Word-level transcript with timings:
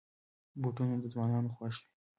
بوټونه 0.61 0.95
د 1.01 1.05
ځوانانو 1.13 1.53
خوښ 1.57 1.75
وي. 1.81 1.87